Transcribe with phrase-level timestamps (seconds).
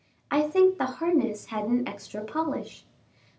[0.31, 2.85] I think the harness had an extra polish.